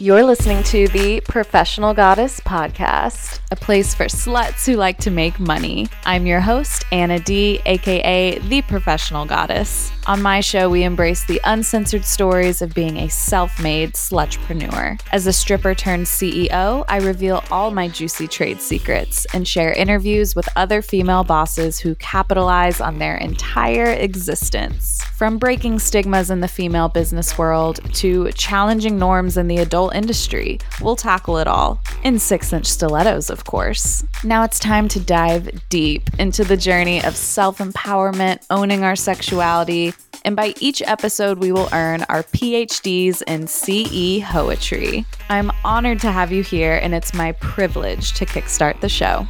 [0.00, 5.38] You're listening to the Professional Goddess Podcast, a place for sluts who like to make
[5.38, 5.88] money.
[6.06, 9.92] I'm your host, Ana Dee, aka The Professional Goddess.
[10.06, 14.98] On my show, we embrace the uncensored stories of being a self made slutrepreneur.
[15.12, 20.34] As a stripper turned CEO, I reveal all my juicy trade secrets and share interviews
[20.34, 25.02] with other female bosses who capitalize on their entire existence.
[25.18, 30.58] From breaking stigmas in the female business world to challenging norms in the adult industry,
[30.80, 31.80] we'll tackle it all.
[32.04, 34.04] In six inch stilettos, of course.
[34.24, 39.92] Now it's time to dive deep into the journey of self empowerment, owning our sexuality,
[40.24, 45.06] and by each episode, we will earn our PhDs in CE Poetry.
[45.28, 49.26] I'm honored to have you here, and it's my privilege to kickstart the show.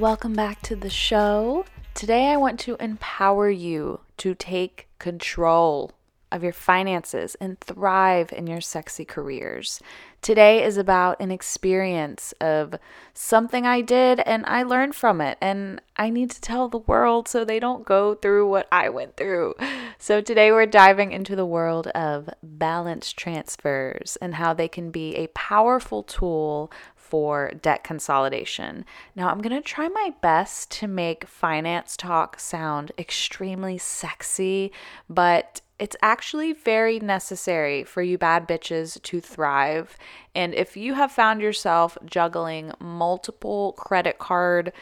[0.00, 1.66] Welcome back to the show.
[1.92, 5.92] Today, I want to empower you to take control
[6.32, 9.78] of your finances and thrive in your sexy careers.
[10.22, 12.76] Today is about an experience of
[13.12, 17.28] something I did and I learned from it, and I need to tell the world
[17.28, 19.54] so they don't go through what I went through.
[19.98, 25.14] So, today we're diving into the world of balance transfers and how they can be
[25.16, 26.72] a powerful tool
[27.10, 28.84] for debt consolidation.
[29.16, 34.72] Now, I'm going to try my best to make finance talk sound extremely sexy,
[35.08, 39.96] but it's actually very necessary for you bad bitches to thrive.
[40.34, 44.72] And if you have found yourself juggling multiple credit card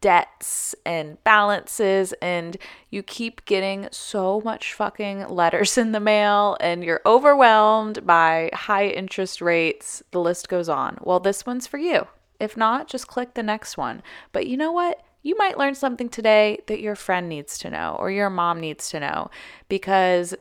[0.00, 2.56] debts and balances and
[2.90, 8.86] you keep getting so much fucking letters in the mail and you're overwhelmed by high
[8.86, 10.98] interest rates, the list goes on.
[11.00, 12.06] Well, this one's for you.
[12.40, 14.02] If not, just click the next one.
[14.32, 15.02] But you know what?
[15.22, 18.88] you might learn something today that your friend needs to know or your mom needs
[18.88, 19.30] to know
[19.68, 20.34] because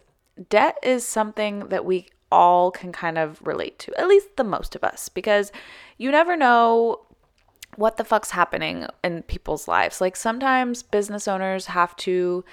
[0.50, 4.76] debt is something that we all can kind of relate to, at least the most
[4.76, 5.52] of us, because
[5.98, 7.02] you never know
[7.78, 10.02] what the fuck's happening in people's lives.
[10.02, 12.44] Like sometimes business owners have to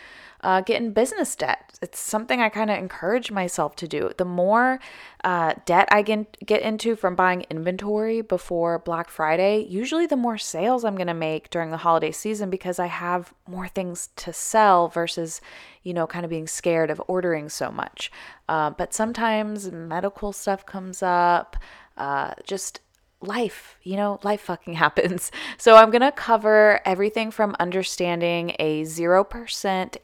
[0.43, 1.79] uh, get in business debt.
[1.81, 4.11] It's something I kind of encourage myself to do.
[4.19, 4.79] The more
[5.25, 10.37] uh, debt I get, get into from buying inventory before Black Friday, usually the more
[10.37, 14.35] sales I'm going to make during the holiday season because I have more things to
[14.35, 15.41] sell versus,
[15.83, 18.13] you know, kind of being scared of ordering so much.
[18.47, 21.57] Uh, but sometimes medical stuff comes up.
[21.97, 22.81] Uh, just
[23.25, 25.31] life, you know, life fucking happens.
[25.59, 29.27] So I'm going to cover everything from understanding a 0%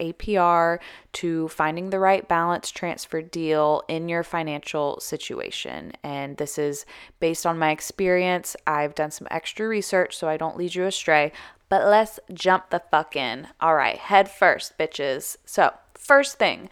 [0.01, 0.79] APR
[1.13, 5.93] to finding the right balance transfer deal in your financial situation.
[6.03, 6.87] And this is
[7.19, 8.57] based on my experience.
[8.67, 11.33] I've done some extra research so I don't lead you astray,
[11.69, 13.49] but let's jump the fuck in.
[13.61, 15.37] All right, head first, bitches.
[15.45, 16.69] So, first thing,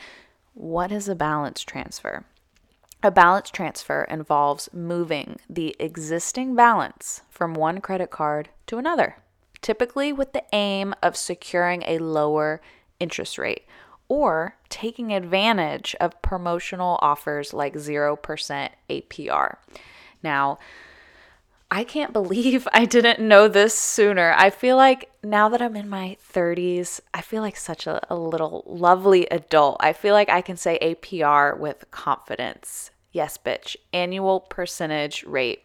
[0.55, 2.25] what is a balance transfer?
[3.01, 9.19] A balance transfer involves moving the existing balance from one credit card to another,
[9.63, 12.61] typically with the aim of securing a lower
[12.99, 13.67] interest rate
[14.09, 19.57] or taking advantage of promotional offers like 0% APR.
[20.23, 20.59] Now,
[21.71, 24.35] I can't believe I didn't know this sooner.
[24.37, 28.17] I feel like now that I'm in my 30s, I feel like such a, a
[28.17, 29.79] little lovely adult.
[29.81, 32.91] I feel like I can say APR with confidence.
[33.13, 35.63] Yes, bitch, annual percentage rate.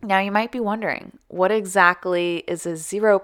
[0.00, 3.20] Now, you might be wondering, what exactly is a 0%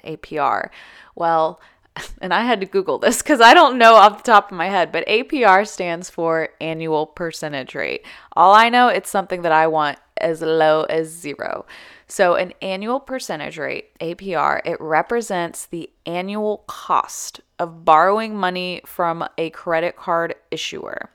[0.00, 0.70] APR?
[1.14, 1.60] Well,
[2.22, 4.68] and I had to Google this because I don't know off the top of my
[4.68, 8.06] head, but APR stands for annual percentage rate.
[8.32, 11.66] All I know, it's something that I want as low as zero.
[12.06, 19.26] So, an annual percentage rate, APR, it represents the annual cost of borrowing money from
[19.38, 21.10] a credit card issuer.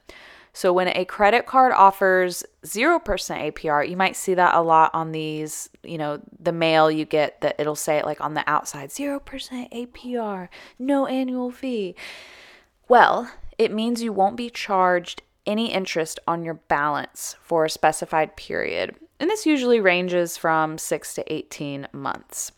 [0.54, 5.14] So when a credit card offers 0% APR, you might see that a lot on
[5.14, 8.90] these, you know, the mail you get that it'll say it like on the outside
[8.90, 9.22] 0%
[9.72, 11.96] APR, no annual fee.
[12.90, 18.36] Well, it means you won't be charged any interest on your balance for a specified
[18.36, 18.96] period.
[19.20, 22.52] And this usually ranges from 6 to 18 months.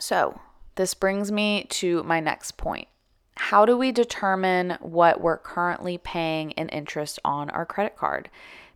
[0.00, 0.40] So,
[0.76, 2.88] this brings me to my next point
[3.36, 8.30] how do we determine what we're currently paying in interest on our credit card?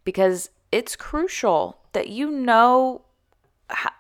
[0.04, 3.02] Because it's crucial that you know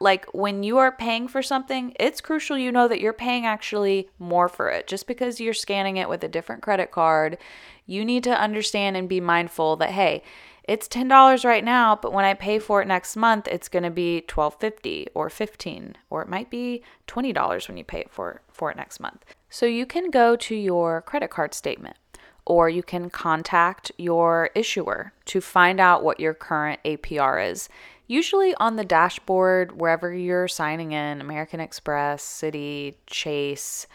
[0.00, 4.08] like when you are paying for something, it's crucial you know that you're paying actually
[4.18, 4.86] more for it.
[4.86, 7.38] Just because you're scanning it with a different credit card,
[7.86, 10.22] you need to understand and be mindful that hey,
[10.64, 13.90] it's $10 right now, but when I pay for it next month, it's going to
[13.90, 18.70] be $12.50 or 15 or it might be $20 when you pay it for for
[18.70, 19.24] it next month.
[19.48, 21.96] So you can go to your credit card statement
[22.44, 27.68] or you can contact your issuer to find out what your current APR is.
[28.08, 33.86] Usually on the dashboard, wherever you're signing in, American Express, Citi, Chase,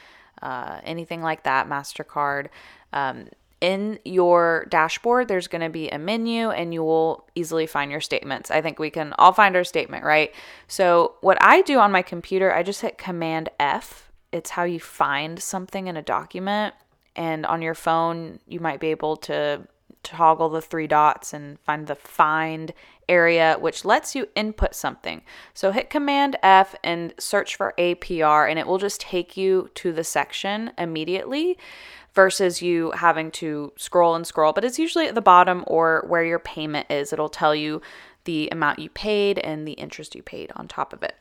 [0.42, 2.48] uh, anything like that, MasterCard.
[2.94, 3.28] Um,
[3.60, 8.02] in your dashboard, there's going to be a menu and you will easily find your
[8.02, 8.52] statements.
[8.52, 10.36] I think we can all find our statement, right?
[10.68, 14.12] So, what I do on my computer, I just hit Command F.
[14.32, 16.76] It's how you find something in a document.
[17.16, 19.66] And on your phone, you might be able to
[20.04, 22.74] toggle the three dots and find the find
[23.10, 25.22] area, which lets you input something.
[25.54, 29.92] So hit Command F and search for APR, and it will just take you to
[29.92, 31.58] the section immediately
[32.14, 34.54] versus you having to scroll and scroll.
[34.54, 37.12] But it's usually at the bottom or where your payment is.
[37.12, 37.82] It'll tell you
[38.26, 41.16] the amount you paid and the interest you paid on top of it.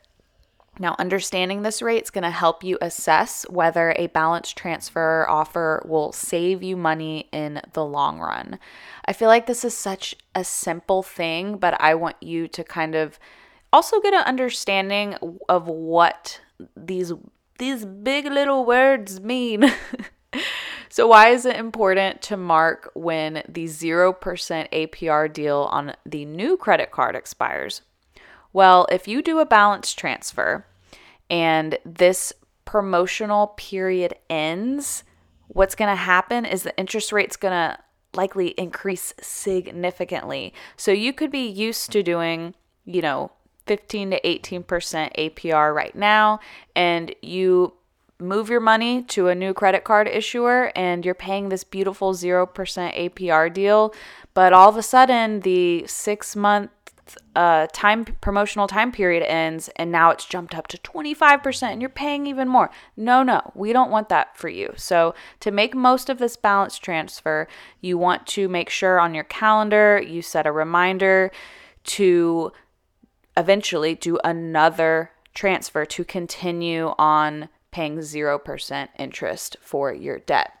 [0.79, 5.83] Now, understanding this rate is going to help you assess whether a balance transfer offer
[5.87, 8.59] will save you money in the long run.
[9.05, 12.95] I feel like this is such a simple thing, but I want you to kind
[12.95, 13.19] of
[13.71, 15.15] also get an understanding
[15.47, 16.39] of what
[16.75, 17.13] these
[17.59, 19.71] these big little words mean.
[20.93, 26.55] So, why is it important to mark when the 0% APR deal on the new
[26.55, 27.81] credit card expires?
[28.53, 30.65] Well, if you do a balance transfer
[31.29, 32.31] and this
[32.65, 35.03] promotional period ends,
[35.47, 37.79] what's going to happen is the interest rate's going to
[38.13, 40.53] likely increase significantly.
[40.77, 42.53] So, you could be used to doing,
[42.85, 43.31] you know,
[43.65, 44.63] 15 to 18%
[45.17, 46.39] APR right now,
[46.75, 47.73] and you
[48.19, 52.47] move your money to a new credit card issuer and you're paying this beautiful 0%
[52.53, 53.93] APR deal,
[54.33, 56.71] but all of a sudden the six month
[57.35, 61.89] uh, time promotional time period ends and now it's jumped up to 25% and you're
[61.89, 62.69] paying even more.
[62.95, 64.73] No, no, we don't want that for you.
[64.77, 67.47] So, to make most of this balance transfer,
[67.81, 71.31] you want to make sure on your calendar you set a reminder
[71.83, 72.51] to
[73.35, 80.53] eventually do another transfer to continue on paying 0% interest for your debt.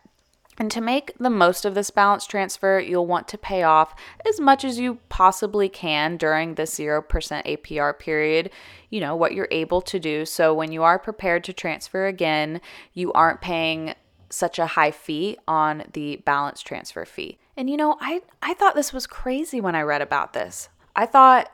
[0.57, 3.95] And to make the most of this balance transfer, you'll want to pay off
[4.27, 8.51] as much as you possibly can during the 0% APR period,
[8.89, 10.25] you know, what you're able to do.
[10.25, 12.61] So when you are prepared to transfer again,
[12.93, 13.95] you aren't paying
[14.29, 17.37] such a high fee on the balance transfer fee.
[17.55, 20.69] And you know, I I thought this was crazy when I read about this.
[20.95, 21.51] I thought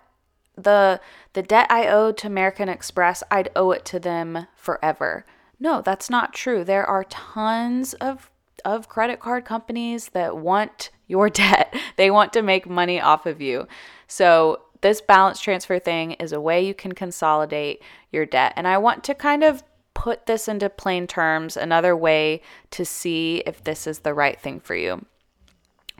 [0.55, 1.01] the
[1.33, 5.25] the debt I owed to American Express, I'd owe it to them forever.
[5.59, 6.63] No, that's not true.
[6.63, 11.73] There are tons of of credit card companies that want your debt.
[11.95, 13.67] They want to make money off of you.
[14.07, 17.81] So, this balance transfer thing is a way you can consolidate
[18.13, 18.53] your debt.
[18.55, 19.61] And I want to kind of
[19.93, 22.41] put this into plain terms, another way
[22.71, 25.05] to see if this is the right thing for you.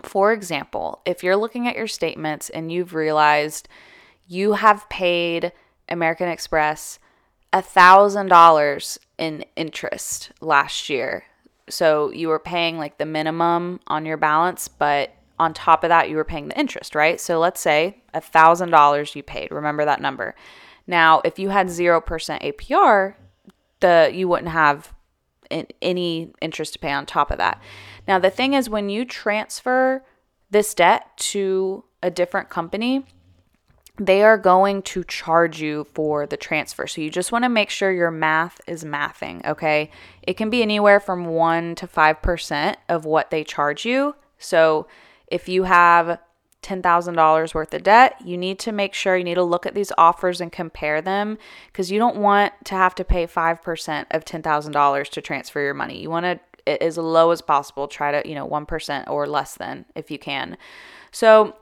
[0.04, 3.68] For example, if you're looking at your statements and you've realized
[4.28, 5.52] you have paid
[5.90, 7.00] American Express
[7.54, 11.26] $1,000 in interest last year.
[11.70, 16.10] So you were paying like the minimum on your balance, but on top of that,
[16.10, 17.20] you were paying the interest, right?
[17.20, 19.52] So let's say $1,000 you paid.
[19.52, 20.36] Remember that number.
[20.86, 23.16] Now, if you had 0% APR,
[23.80, 24.94] the you wouldn't have
[25.82, 27.62] any interest to pay on top of that.
[28.08, 30.04] Now, the thing is when you transfer
[30.52, 33.06] this debt to a different company,
[34.00, 36.88] they are going to charge you for the transfer.
[36.88, 39.92] So you just want to make sure your math is mathing, okay?
[40.24, 44.16] It can be anywhere from 1 to 5% of what they charge you.
[44.38, 44.88] So
[45.28, 46.20] if you have
[46.64, 49.92] $10,000 worth of debt, you need to make sure you need to look at these
[49.98, 51.38] offers and compare them
[51.68, 56.02] because you don't want to have to pay 5% of $10,000 to transfer your money.
[56.02, 56.40] You want to
[56.82, 60.56] as low as possible, try to, you know, 1% or less than if you can.
[61.12, 61.56] So,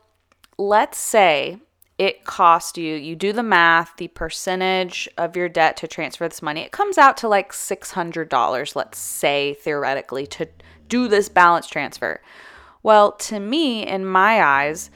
[0.57, 1.59] let's say
[1.97, 6.41] it cost you, you do the math, the percentage of your debt to transfer this
[6.41, 10.47] money, it comes out to like $600, let's say theoretically, to
[10.87, 12.21] do this balance transfer.
[12.83, 14.91] Well, to me, in my eyes,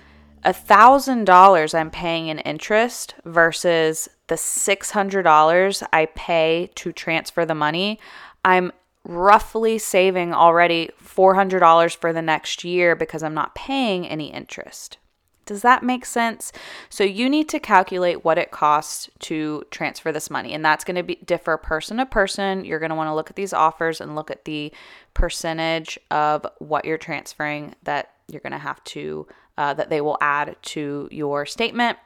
[0.46, 8.00] $1,000 I'm paying in interest versus the $600 I pay to transfer the money,
[8.46, 8.72] I'm
[9.04, 14.98] roughly saving already $400 for the next year because I'm not paying any interest.
[15.46, 16.52] Does that make sense?
[16.90, 20.96] So you need to calculate what it costs to transfer this money, and that's going
[20.96, 22.64] to be differ person to person.
[22.64, 24.72] You're going to want to look at these offers and look at the
[25.14, 30.18] percentage of what you're transferring that you're going to have to uh, that they will
[30.22, 31.98] add to your statement.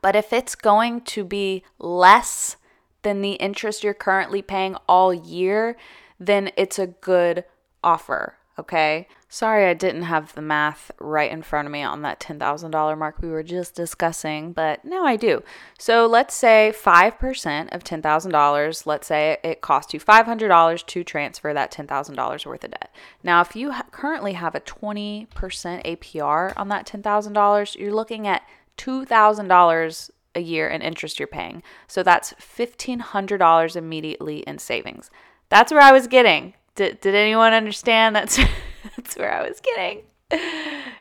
[0.00, 2.56] But if it's going to be less
[3.02, 5.76] than the interest you're currently paying all year,
[6.18, 7.44] then it's a good
[7.84, 8.36] offer.
[8.58, 9.08] Okay.
[9.28, 13.22] Sorry, I didn't have the math right in front of me on that $10,000 mark
[13.22, 15.42] we were just discussing, but now I do.
[15.78, 21.72] So let's say 5% of $10,000, let's say it cost you $500 to transfer that
[21.72, 22.94] $10,000 worth of debt.
[23.22, 28.42] Now, if you ha- currently have a 20% APR on that $10,000, you're looking at
[28.76, 31.62] $2,000 a year in interest you're paying.
[31.86, 35.10] So that's $1,500 immediately in savings.
[35.48, 36.52] That's where I was getting.
[36.74, 38.16] Did, did anyone understand?
[38.16, 38.38] That's,
[38.96, 40.02] that's where I was getting.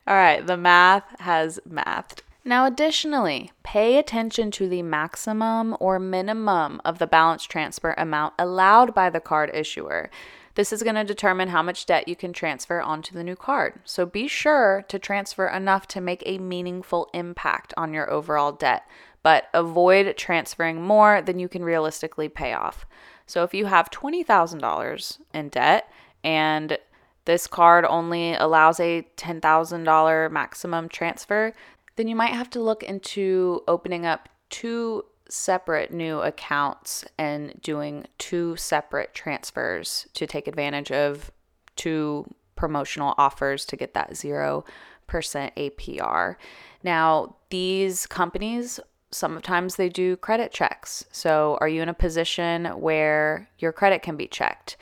[0.08, 2.24] All right, the math has mathed.
[2.44, 8.96] Now, additionally, pay attention to the maximum or minimum of the balance transfer amount allowed
[8.96, 10.10] by the card issuer.
[10.56, 13.80] This is going to determine how much debt you can transfer onto the new card.
[13.86, 18.86] So be sure to transfer enough to make a meaningful impact on your overall debt,
[19.24, 22.86] but avoid transferring more than you can realistically pay off.
[23.26, 25.92] So if you have $20,000 in debt
[26.24, 26.78] and
[27.26, 31.54] this card only allows a $10,000 maximum transfer,
[31.96, 38.06] then you might have to look into opening up two separate new accounts and doing
[38.18, 41.32] two separate transfers to take advantage of
[41.76, 42.26] two
[42.56, 44.64] promotional offers to get that 0%
[45.10, 46.36] APR.
[46.84, 48.80] Now, these companies
[49.12, 51.06] sometimes they do credit checks.
[51.12, 54.78] So, are you in a position where your credit can be checked?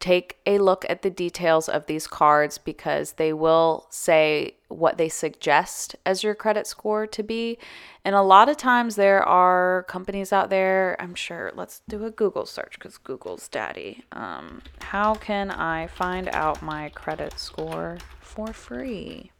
[0.00, 5.08] Take a look at the details of these cards because they will say what they
[5.08, 7.58] suggest as your credit score to be.
[8.04, 12.12] And a lot of times there are companies out there, I'm sure, let's do a
[12.12, 14.04] Google search because Google's daddy.
[14.12, 19.32] Um, how can I find out my credit score for free?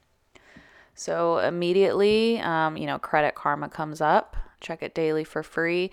[0.98, 4.36] So immediately, um, you know, Credit Karma comes up.
[4.60, 5.92] Check it daily for free.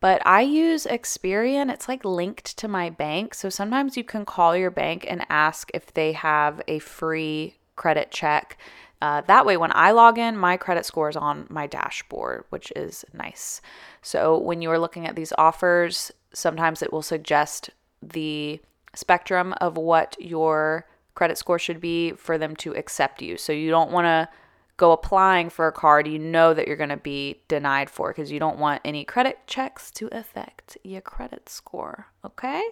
[0.00, 1.70] But I use Experian.
[1.70, 3.34] It's like linked to my bank.
[3.34, 8.10] So sometimes you can call your bank and ask if they have a free credit
[8.10, 8.56] check.
[9.02, 12.72] Uh, that way, when I log in, my credit score is on my dashboard, which
[12.74, 13.60] is nice.
[14.00, 17.68] So when you are looking at these offers, sometimes it will suggest
[18.02, 18.58] the
[18.94, 23.36] spectrum of what your credit score should be for them to accept you.
[23.36, 24.28] So you don't want to
[24.76, 28.30] go applying for a card you know that you're going to be denied for because
[28.30, 32.08] you don't want any credit checks to affect your credit score.
[32.24, 32.62] Okay?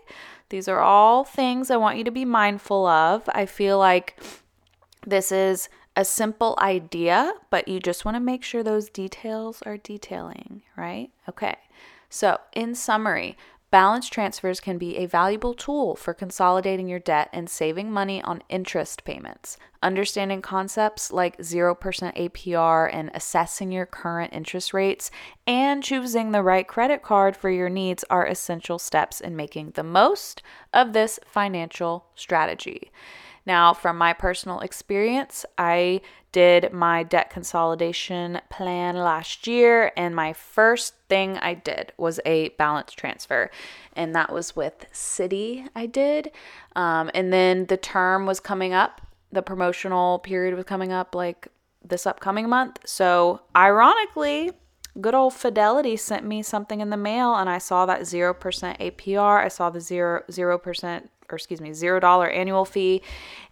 [0.51, 3.29] These are all things I want you to be mindful of.
[3.35, 4.21] I feel like
[5.07, 9.77] this is a simple idea, but you just want to make sure those details are
[9.77, 11.11] detailing, right?
[11.29, 11.57] Okay.
[12.11, 13.37] So, in summary,
[13.75, 18.41] Balance transfers can be a valuable tool for consolidating your debt and saving money on
[18.49, 19.57] interest payments.
[19.83, 21.77] Understanding concepts like 0%
[22.17, 25.11] APR and assessing your current interest rates
[25.45, 29.83] and choosing the right credit card for your needs are essential steps in making the
[29.83, 30.41] most
[30.73, 32.93] of this financial strategy.
[33.47, 36.01] Now, from my personal experience, I
[36.33, 42.49] did my debt consolidation plan last year, and my first thing I did was a
[42.51, 43.51] balance transfer,
[43.95, 45.69] and that was with Citi.
[45.77, 46.31] I did,
[46.75, 51.49] um, and then the term was coming up, the promotional period was coming up like
[51.85, 52.79] this upcoming month.
[52.87, 54.53] So, ironically,
[55.01, 58.35] good old Fidelity sent me something in the mail, and I saw that 0%
[58.79, 59.45] APR.
[59.45, 63.03] I saw the 0, 0% or excuse me, $0 annual fee,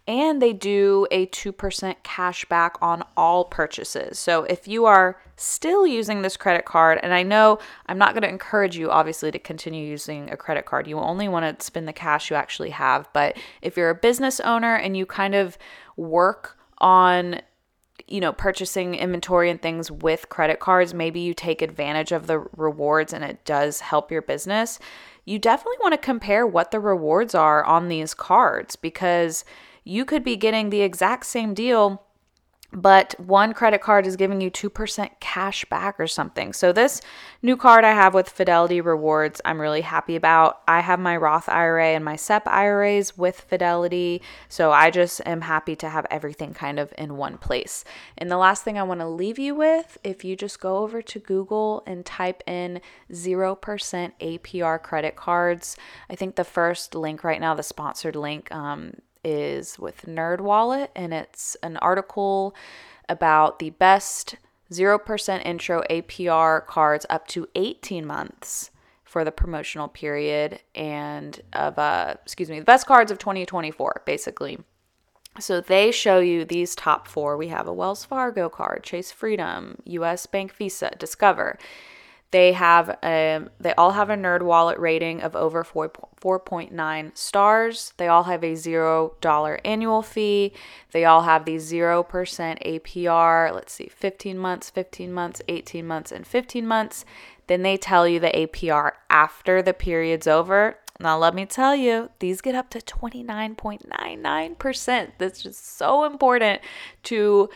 [0.07, 4.19] and they do a 2% cash back on all purchases.
[4.19, 8.23] So if you are still using this credit card, and I know I'm not going
[8.23, 11.87] to encourage you, obviously, to continue using a credit card, you only want to spend
[11.87, 13.07] the cash you actually have.
[13.13, 15.57] But if you're a business owner and you kind of
[15.95, 17.41] work on
[18.07, 22.39] you know, purchasing inventory and things with credit cards, maybe you take advantage of the
[22.57, 24.77] rewards and it does help your business
[25.25, 29.45] you definitely want to compare what the rewards are on these cards because
[29.83, 32.03] you could be getting the exact same deal
[32.73, 36.53] but one credit card is giving you 2% cash back or something.
[36.53, 37.01] So, this
[37.41, 40.61] new card I have with Fidelity Rewards, I'm really happy about.
[40.67, 44.21] I have my Roth IRA and my SEP IRAs with Fidelity.
[44.49, 47.85] So, I just am happy to have everything kind of in one place.
[48.17, 51.01] And the last thing I want to leave you with if you just go over
[51.01, 55.77] to Google and type in 0% APR credit cards,
[56.09, 61.13] I think the first link right now, the sponsored link, um, is with NerdWallet, and
[61.13, 62.55] it's an article
[63.09, 64.35] about the best
[64.71, 68.71] 0% intro APR cards up to 18 months
[69.03, 74.57] for the promotional period and of uh excuse me the best cards of 2024 basically
[75.39, 77.37] So they show you these top four.
[77.37, 81.57] We have a Wells Fargo card, Chase Freedom, US Bank Visa, Discover.
[82.33, 87.93] They have um, they all have a NerdWallet rating of over 4, 4.9 stars.
[87.97, 90.51] They all have a zero dollar annual fee.
[90.93, 93.53] They all have the zero percent APR.
[93.53, 97.05] Let's see, 15 months, 15 months, 18 months, and 15 months.
[97.45, 100.79] Then they tell you the APR after the period's over.
[100.99, 105.11] Now, let me tell you, these get up to 29.99%.
[105.19, 106.61] That's just so important
[107.03, 107.51] to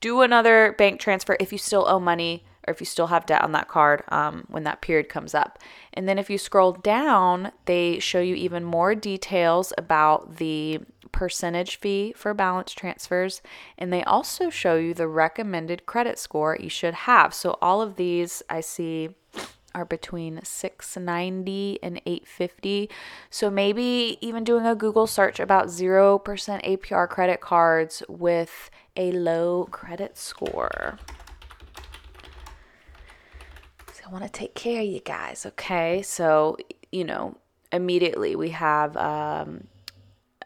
[0.00, 3.42] do another bank transfer if you still owe money or if you still have debt
[3.42, 5.58] on that card um, when that period comes up.
[5.92, 11.76] And then if you scroll down, they show you even more details about the percentage
[11.76, 13.42] fee for balance transfers.
[13.76, 17.34] And they also show you the recommended credit score you should have.
[17.34, 19.10] So all of these I see
[19.74, 22.88] are between 690 and 850.
[23.30, 29.68] So maybe even doing a Google search about 0% APR credit cards with a low
[29.70, 30.98] credit score.
[34.10, 36.02] I want to take care of you guys, okay?
[36.02, 36.56] So,
[36.90, 37.36] you know,
[37.70, 39.68] immediately we have, um,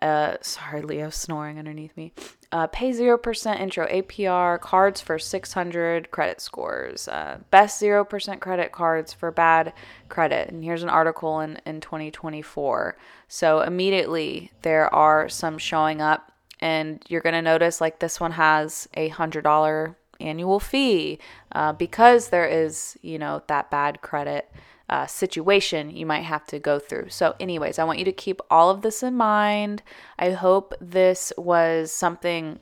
[0.02, 2.12] uh, sorry, Leo snoring underneath me.
[2.52, 9.14] Uh, pay 0% intro APR, cards for 600 credit scores, uh, best 0% credit cards
[9.14, 9.72] for bad
[10.10, 10.50] credit.
[10.50, 12.98] And here's an article in, in 2024.
[13.28, 18.32] So immediately there are some showing up, and you're going to notice like this one
[18.32, 21.18] has a $100 annual fee
[21.52, 24.50] uh, because there is, you know, that bad credit
[24.88, 27.08] uh, situation you might have to go through.
[27.08, 29.82] So, anyways, I want you to keep all of this in mind.
[30.18, 32.58] I hope this was something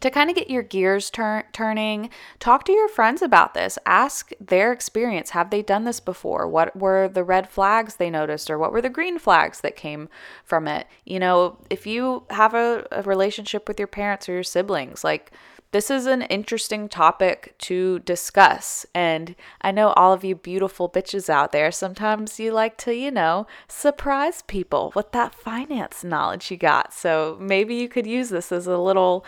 [0.00, 2.10] to kind of get your gears turn turning.
[2.38, 3.78] Talk to your friends about this.
[3.86, 5.30] Ask their experience.
[5.30, 6.48] Have they done this before?
[6.48, 10.08] What were the red flags they noticed or what were the green flags that came
[10.44, 10.86] from it?
[11.04, 15.32] You know if you have a, a relationship with your parents or your siblings like
[15.72, 18.86] this is an interesting topic to discuss.
[18.94, 23.10] And I know all of you beautiful bitches out there, sometimes you like to, you
[23.10, 26.92] know, surprise people with that finance knowledge you got.
[26.92, 29.24] So maybe you could use this as a little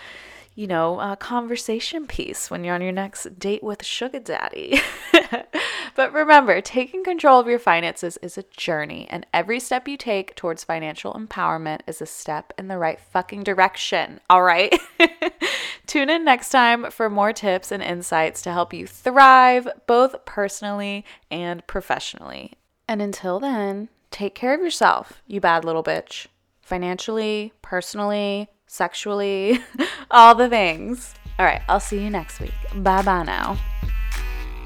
[0.58, 4.80] you know, a conversation piece when you're on your next date with sugar daddy.
[5.94, 10.34] but remember, taking control of your finances is a journey, and every step you take
[10.34, 14.18] towards financial empowerment is a step in the right fucking direction.
[14.28, 14.76] All right?
[15.86, 21.04] Tune in next time for more tips and insights to help you thrive both personally
[21.30, 22.54] and professionally.
[22.88, 26.26] And until then, take care of yourself, you bad little bitch.
[26.62, 29.58] Financially, personally, sexually,
[30.10, 31.14] all the things.
[31.38, 32.54] All right, I'll see you next week.
[32.76, 33.58] Bye bye now.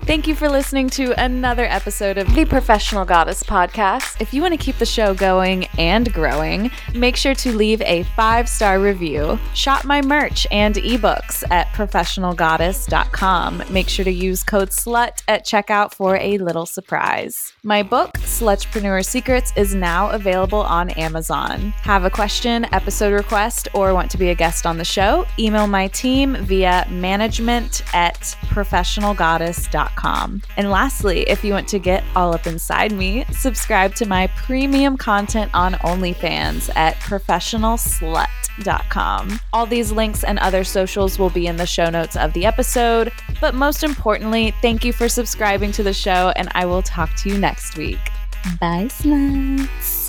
[0.05, 4.21] Thank you for listening to another episode of the Professional Goddess podcast.
[4.21, 8.03] If you want to keep the show going and growing, make sure to leave a
[8.17, 9.39] five star review.
[9.55, 13.63] Shop my merch and ebooks at professionalgoddess.com.
[13.71, 17.53] Make sure to use code SLUT at checkout for a little surprise.
[17.63, 21.71] My book, Slutrepreneur Secrets, is now available on Amazon.
[21.83, 25.25] Have a question, episode request, or want to be a guest on the show?
[25.39, 29.92] Email my team via management at professionalgoddess.com.
[30.57, 34.97] And lastly, if you want to get all up inside me, subscribe to my premium
[34.97, 39.41] content on OnlyFans at professionalslut.com.
[39.53, 43.13] All these links and other socials will be in the show notes of the episode.
[43.41, 47.29] But most importantly, thank you for subscribing to the show, and I will talk to
[47.29, 47.99] you next week.
[48.61, 50.02] Bye, sluts.